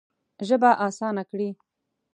ژبه 0.47 0.71
اسانه 0.85 1.23
کړې. 1.29 1.49